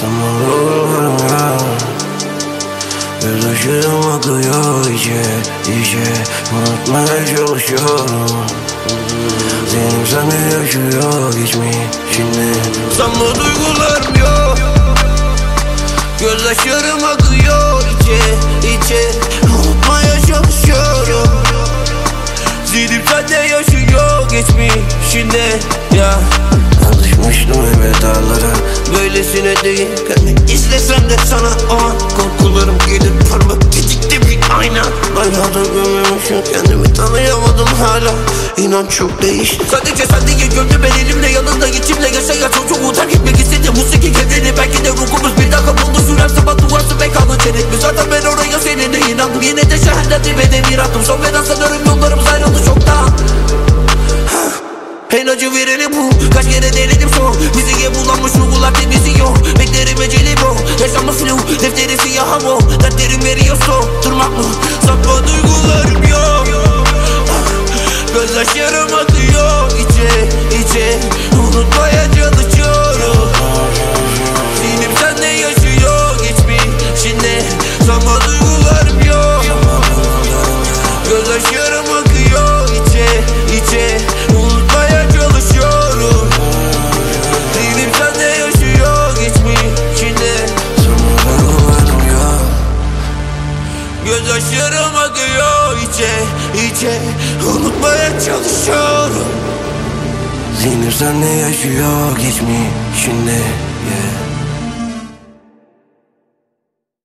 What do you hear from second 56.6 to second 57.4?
denedim son.